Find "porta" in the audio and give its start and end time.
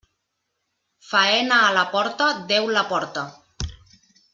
1.95-2.33, 2.97-3.29